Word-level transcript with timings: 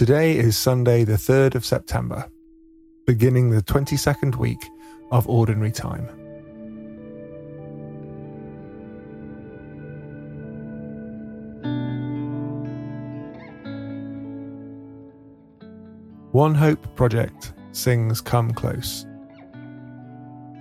Today 0.00 0.38
is 0.38 0.56
Sunday, 0.56 1.04
the 1.04 1.18
3rd 1.18 1.56
of 1.56 1.66
September, 1.66 2.26
beginning 3.06 3.50
the 3.50 3.60
22nd 3.60 4.36
week 4.36 4.66
of 5.10 5.28
Ordinary 5.28 5.70
Time. 5.70 6.06
One 16.32 16.54
Hope 16.54 16.96
Project 16.96 17.52
sings 17.72 18.22
Come 18.22 18.54
Close. 18.54 19.04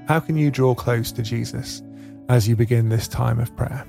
How 0.10 0.20
can 0.20 0.36
you 0.36 0.52
draw 0.52 0.76
close 0.76 1.14
to 1.14 1.24
Jesus 1.24 1.82
as 2.28 2.46
you 2.46 2.58
begin 2.58 2.90
this 2.90 3.08
time 3.08 3.40
of 3.40 3.56
prayer? 3.56 3.88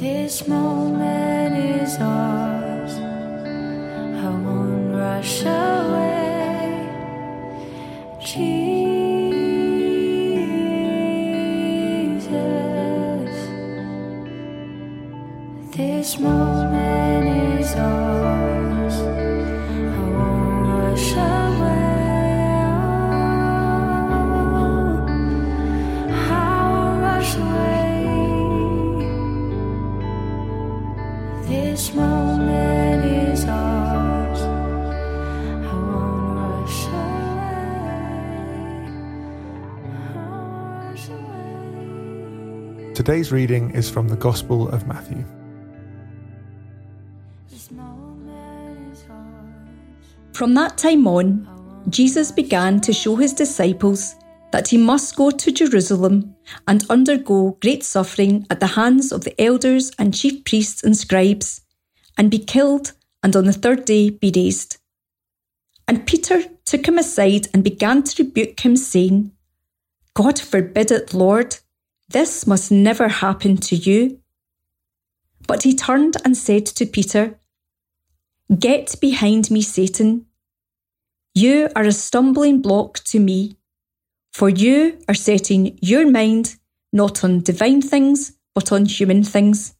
This 0.00 0.48
moment 0.48 1.54
is 1.54 1.98
ours. 2.00 2.94
I 2.94 4.30
won't 4.30 4.94
rush 4.94 5.42
away. 5.42 5.59
Today's 43.10 43.32
reading 43.32 43.72
is 43.72 43.90
from 43.90 44.06
the 44.06 44.14
Gospel 44.14 44.68
of 44.68 44.86
Matthew. 44.86 45.24
This 47.50 47.68
moment 47.72 48.92
is 48.92 49.04
ours. 49.10 50.04
From 50.32 50.54
that 50.54 50.78
time 50.78 51.08
on, 51.08 51.84
Jesus 51.88 52.30
began 52.30 52.80
to 52.82 52.92
show 52.92 53.16
his 53.16 53.32
disciples 53.32 54.14
that 54.52 54.68
he 54.68 54.78
must 54.78 55.16
go 55.16 55.32
to 55.32 55.50
Jerusalem 55.50 56.36
and 56.68 56.88
undergo 56.88 57.58
great 57.60 57.82
suffering 57.82 58.46
at 58.48 58.60
the 58.60 58.68
hands 58.78 59.10
of 59.10 59.24
the 59.24 59.34
elders 59.42 59.90
and 59.98 60.14
chief 60.14 60.44
priests 60.44 60.84
and 60.84 60.96
scribes, 60.96 61.62
and 62.16 62.30
be 62.30 62.38
killed, 62.38 62.92
and 63.24 63.34
on 63.34 63.46
the 63.46 63.52
third 63.52 63.86
day 63.86 64.10
be 64.10 64.30
raised. 64.36 64.76
And 65.88 66.06
Peter 66.06 66.44
took 66.64 66.86
him 66.86 66.96
aside 66.96 67.48
and 67.52 67.64
began 67.64 68.04
to 68.04 68.22
rebuke 68.22 68.60
him, 68.60 68.76
saying, 68.76 69.32
God 70.14 70.38
forbid 70.38 70.92
it, 70.92 71.12
Lord, 71.12 71.58
this 72.10 72.46
must 72.46 72.72
never 72.72 73.08
happen 73.08 73.56
to 73.56 73.76
you. 73.76 74.20
But 75.46 75.62
he 75.62 75.74
turned 75.74 76.16
and 76.24 76.36
said 76.36 76.66
to 76.66 76.86
Peter, 76.86 77.38
Get 78.58 78.96
behind 79.00 79.50
me, 79.50 79.62
Satan. 79.62 80.26
You 81.34 81.68
are 81.76 81.84
a 81.84 81.92
stumbling 81.92 82.60
block 82.60 82.98
to 83.04 83.20
me, 83.20 83.56
for 84.32 84.48
you 84.48 84.98
are 85.08 85.14
setting 85.14 85.78
your 85.80 86.10
mind 86.10 86.56
not 86.92 87.22
on 87.22 87.40
divine 87.40 87.80
things, 87.80 88.32
but 88.54 88.72
on 88.72 88.86
human 88.86 89.22
things. 89.22 89.76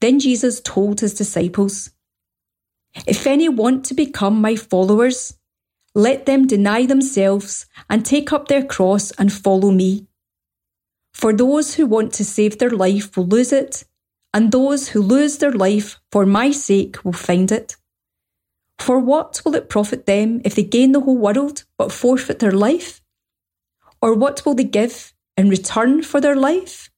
Then 0.00 0.18
Jesus 0.18 0.62
told 0.62 1.00
his 1.00 1.12
disciples, 1.12 1.90
If 3.06 3.26
any 3.26 3.50
want 3.50 3.84
to 3.86 3.94
become 3.94 4.40
my 4.40 4.56
followers, 4.56 5.34
let 5.94 6.24
them 6.24 6.46
deny 6.46 6.86
themselves 6.86 7.66
and 7.90 8.06
take 8.06 8.32
up 8.32 8.48
their 8.48 8.64
cross 8.64 9.10
and 9.12 9.30
follow 9.30 9.70
me. 9.70 10.06
For 11.12 11.32
those 11.32 11.74
who 11.74 11.86
want 11.86 12.12
to 12.14 12.24
save 12.24 12.58
their 12.58 12.70
life 12.70 13.16
will 13.16 13.26
lose 13.26 13.52
it, 13.52 13.84
and 14.32 14.50
those 14.50 14.88
who 14.88 15.02
lose 15.02 15.38
their 15.38 15.52
life 15.52 15.98
for 16.12 16.24
my 16.24 16.50
sake 16.50 17.04
will 17.04 17.12
find 17.12 17.50
it. 17.50 17.76
For 18.78 18.98
what 18.98 19.42
will 19.44 19.54
it 19.54 19.68
profit 19.68 20.06
them 20.06 20.40
if 20.44 20.54
they 20.54 20.62
gain 20.62 20.92
the 20.92 21.00
whole 21.00 21.18
world 21.18 21.64
but 21.76 21.92
forfeit 21.92 22.38
their 22.38 22.52
life? 22.52 23.02
Or 24.00 24.14
what 24.14 24.46
will 24.46 24.54
they 24.54 24.64
give 24.64 25.12
in 25.36 25.50
return 25.50 26.02
for 26.02 26.20
their 26.20 26.36
life? 26.36 26.90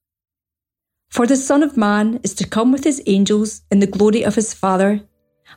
For 1.08 1.26
the 1.26 1.36
Son 1.36 1.62
of 1.62 1.76
Man 1.76 2.20
is 2.22 2.34
to 2.34 2.46
come 2.46 2.72
with 2.72 2.84
his 2.84 3.02
angels 3.06 3.62
in 3.70 3.80
the 3.80 3.86
glory 3.86 4.22
of 4.24 4.36
his 4.36 4.54
Father, 4.54 5.02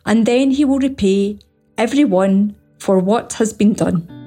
and 0.06 0.26
then 0.26 0.52
he 0.52 0.66
will 0.66 0.80
repay 0.80 1.40
every 1.78 2.04
one 2.04 2.56
for 2.80 3.00
what 3.00 3.34
has 3.34 3.54
been 3.54 3.74
done. 3.74 4.25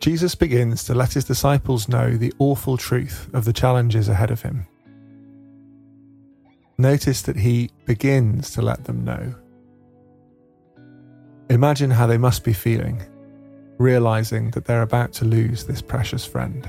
Jesus 0.00 0.34
begins 0.34 0.82
to 0.84 0.94
let 0.94 1.12
his 1.12 1.24
disciples 1.24 1.86
know 1.86 2.16
the 2.16 2.32
awful 2.38 2.78
truth 2.78 3.28
of 3.34 3.44
the 3.44 3.52
challenges 3.52 4.08
ahead 4.08 4.30
of 4.30 4.40
him. 4.40 4.66
Notice 6.78 7.20
that 7.22 7.36
he 7.36 7.70
begins 7.84 8.50
to 8.52 8.62
let 8.62 8.84
them 8.84 9.04
know. 9.04 9.34
Imagine 11.50 11.90
how 11.90 12.06
they 12.06 12.16
must 12.16 12.44
be 12.44 12.54
feeling, 12.54 13.02
realizing 13.76 14.50
that 14.52 14.64
they're 14.64 14.80
about 14.80 15.12
to 15.14 15.26
lose 15.26 15.64
this 15.64 15.82
precious 15.82 16.24
friend. 16.24 16.66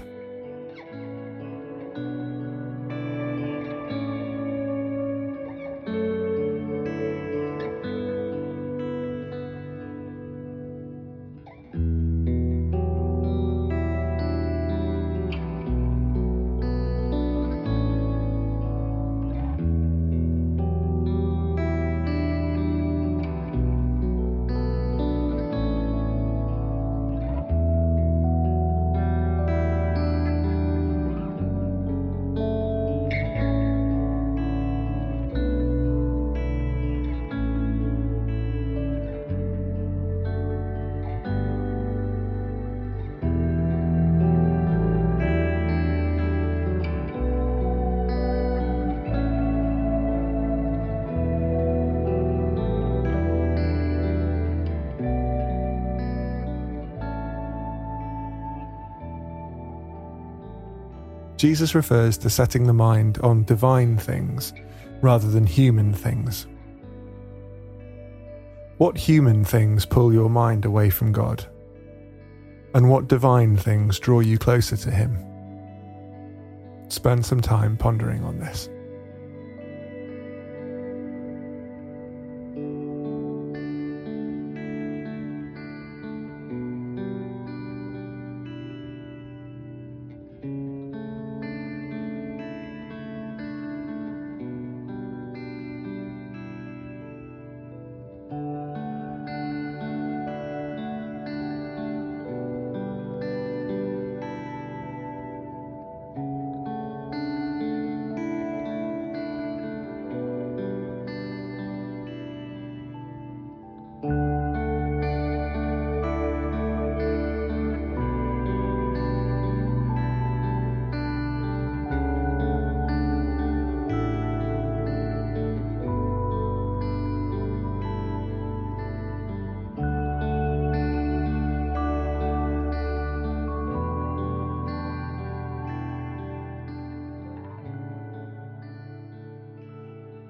Jesus 61.41 61.73
refers 61.73 62.19
to 62.19 62.29
setting 62.29 62.67
the 62.67 62.73
mind 62.73 63.17
on 63.23 63.43
divine 63.45 63.97
things 63.97 64.53
rather 65.01 65.27
than 65.27 65.47
human 65.47 65.91
things. 65.91 66.45
What 68.77 68.95
human 68.95 69.43
things 69.43 69.83
pull 69.83 70.13
your 70.13 70.29
mind 70.29 70.65
away 70.65 70.91
from 70.91 71.11
God? 71.11 71.43
And 72.75 72.91
what 72.91 73.07
divine 73.07 73.57
things 73.57 73.97
draw 73.97 74.19
you 74.19 74.38
closer 74.38 74.77
to 74.77 74.91
Him? 74.91 75.17
Spend 76.89 77.25
some 77.25 77.41
time 77.41 77.75
pondering 77.75 78.23
on 78.23 78.38
this. 78.38 78.69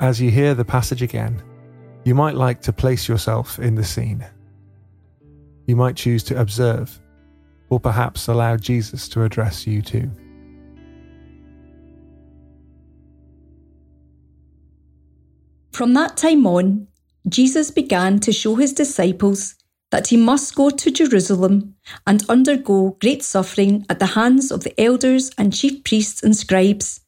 As 0.01 0.19
you 0.19 0.31
hear 0.31 0.55
the 0.55 0.65
passage 0.65 1.03
again, 1.03 1.43
you 2.05 2.15
might 2.15 2.33
like 2.33 2.59
to 2.63 2.73
place 2.73 3.07
yourself 3.07 3.59
in 3.59 3.75
the 3.75 3.83
scene. 3.83 4.25
You 5.67 5.75
might 5.75 5.95
choose 5.95 6.23
to 6.23 6.41
observe, 6.41 6.99
or 7.69 7.79
perhaps 7.79 8.27
allow 8.27 8.57
Jesus 8.57 9.07
to 9.09 9.21
address 9.21 9.67
you 9.67 9.83
too. 9.83 10.09
From 15.71 15.93
that 15.93 16.17
time 16.17 16.47
on, 16.47 16.87
Jesus 17.29 17.69
began 17.69 18.19
to 18.21 18.31
show 18.31 18.55
his 18.55 18.73
disciples 18.73 19.53
that 19.91 20.07
he 20.07 20.17
must 20.17 20.55
go 20.55 20.71
to 20.71 20.89
Jerusalem 20.89 21.75
and 22.07 22.27
undergo 22.27 22.97
great 22.99 23.21
suffering 23.21 23.85
at 23.87 23.99
the 23.99 24.07
hands 24.07 24.51
of 24.51 24.63
the 24.63 24.73
elders 24.81 25.29
and 25.37 25.53
chief 25.53 25.83
priests 25.83 26.23
and 26.23 26.35
scribes, 26.35 27.01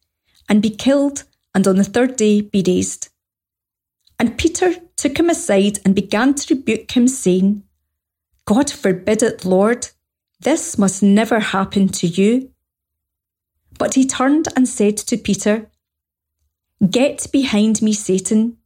and 0.47 0.61
be 0.61 0.69
killed, 0.69 1.23
and 1.53 1.67
on 1.67 1.75
the 1.77 1.83
third 1.83 2.15
day 2.15 2.41
be 2.41 2.63
raised. 2.65 3.09
And 4.19 4.37
Peter 4.37 4.75
took 4.97 5.17
him 5.19 5.29
aside 5.29 5.79
and 5.83 5.95
began 5.95 6.33
to 6.33 6.55
rebuke 6.55 6.91
him, 6.91 7.07
saying, 7.07 7.63
God 8.45 8.69
forbid 8.69 9.23
it, 9.23 9.45
Lord, 9.45 9.89
this 10.39 10.77
must 10.77 11.01
never 11.01 11.39
happen 11.39 11.87
to 11.89 12.07
you. 12.07 12.51
But 13.77 13.95
he 13.95 14.05
turned 14.05 14.47
and 14.55 14.67
said 14.67 14.97
to 14.97 15.17
Peter, 15.17 15.69
Get 16.89 17.27
behind 17.31 17.81
me, 17.81 17.93
Satan. 17.93 18.57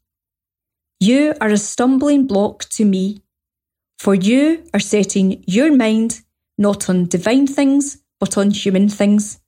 You 1.00 1.36
are 1.40 1.50
a 1.50 1.58
stumbling 1.58 2.26
block 2.26 2.66
to 2.70 2.86
me, 2.86 3.22
for 4.00 4.16
you 4.16 4.64
are 4.74 4.80
setting 4.80 5.44
your 5.46 5.76
mind 5.76 6.22
not 6.58 6.90
on 6.90 7.06
divine 7.06 7.46
things, 7.46 8.00
but 8.20 8.38
on 8.38 8.50
human 8.50 8.90
things. 8.90 9.40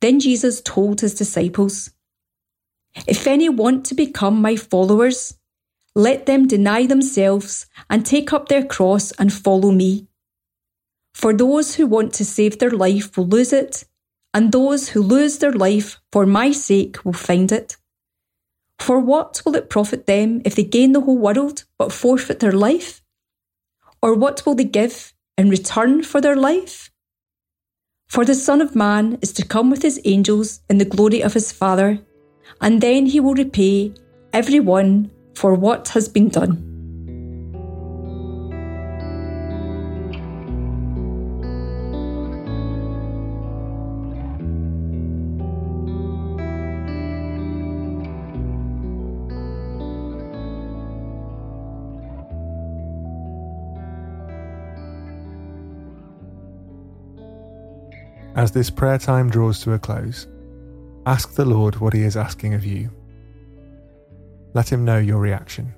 Then 0.00 0.18
Jesus 0.18 0.60
told 0.60 1.00
his 1.00 1.14
disciples, 1.14 1.90
If 3.06 3.26
any 3.26 3.48
want 3.48 3.84
to 3.86 3.94
become 3.94 4.40
my 4.40 4.56
followers, 4.56 5.38
let 5.94 6.26
them 6.26 6.46
deny 6.46 6.86
themselves 6.86 7.66
and 7.90 8.04
take 8.04 8.32
up 8.32 8.48
their 8.48 8.64
cross 8.64 9.12
and 9.12 9.32
follow 9.32 9.70
me. 9.70 10.08
For 11.14 11.32
those 11.34 11.74
who 11.74 11.86
want 11.86 12.14
to 12.14 12.24
save 12.24 12.58
their 12.58 12.70
life 12.70 13.16
will 13.16 13.26
lose 13.26 13.52
it, 13.52 13.84
and 14.32 14.50
those 14.50 14.90
who 14.90 15.02
lose 15.02 15.38
their 15.38 15.52
life 15.52 16.00
for 16.10 16.24
my 16.24 16.52
sake 16.52 17.04
will 17.04 17.12
find 17.12 17.52
it. 17.52 17.76
For 18.78 18.98
what 18.98 19.42
will 19.44 19.54
it 19.54 19.70
profit 19.70 20.06
them 20.06 20.40
if 20.44 20.54
they 20.54 20.64
gain 20.64 20.92
the 20.92 21.02
whole 21.02 21.18
world 21.18 21.64
but 21.78 21.92
forfeit 21.92 22.40
their 22.40 22.52
life? 22.52 23.02
Or 24.00 24.14
what 24.14 24.44
will 24.44 24.54
they 24.54 24.64
give 24.64 25.12
in 25.36 25.50
return 25.50 26.02
for 26.02 26.20
their 26.20 26.36
life? 26.36 26.90
For 28.08 28.24
the 28.24 28.34
Son 28.34 28.60
of 28.60 28.74
Man 28.74 29.18
is 29.22 29.32
to 29.34 29.46
come 29.46 29.70
with 29.70 29.82
his 29.82 30.00
angels 30.04 30.60
in 30.68 30.78
the 30.78 30.84
glory 30.84 31.22
of 31.22 31.34
his 31.34 31.52
Father, 31.52 32.00
and 32.60 32.80
then 32.80 33.06
he 33.06 33.20
will 33.20 33.34
repay 33.34 33.92
every 34.32 34.60
one 34.60 35.10
for 35.34 35.54
what 35.54 35.88
has 35.88 36.08
been 36.08 36.28
done. 36.28 36.68
As 58.34 58.50
this 58.50 58.70
prayer 58.70 58.98
time 58.98 59.28
draws 59.28 59.60
to 59.60 59.74
a 59.74 59.78
close, 59.78 60.26
ask 61.06 61.34
the 61.34 61.44
Lord 61.44 61.76
what 61.76 61.92
He 61.92 62.02
is 62.02 62.16
asking 62.16 62.54
of 62.54 62.64
you. 62.64 62.90
Let 64.54 64.70
Him 64.70 64.84
know 64.84 64.98
your 64.98 65.18
reaction. 65.18 65.74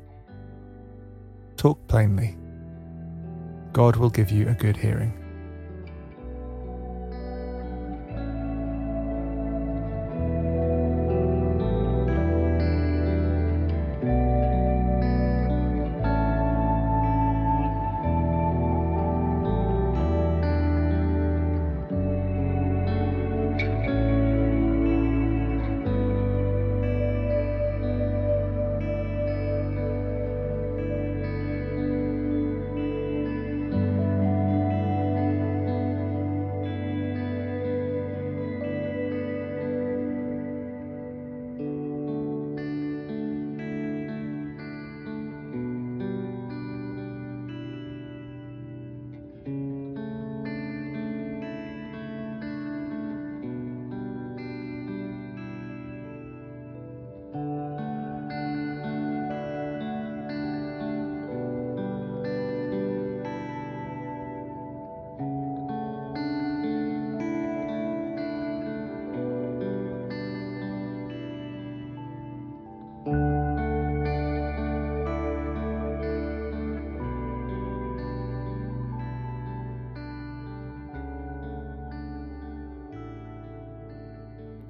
Talk 1.57 1.87
plainly. 1.89 2.37
God 3.73 3.97
will 3.97 4.11
give 4.11 4.31
you 4.31 4.49
a 4.49 4.55
good 4.55 4.77
hearing. 4.77 5.24